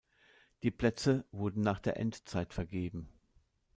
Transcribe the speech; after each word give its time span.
Die 0.63 0.71
Plätze 0.71 1.25
wurden 1.31 1.61
nach 1.61 1.77
der 1.79 1.97
Endzeit 1.97 2.55
vergeben. 2.55 3.07